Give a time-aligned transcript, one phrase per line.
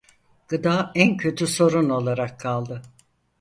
[0.47, 2.81] Gıda en kötü sorun olarak kaldı.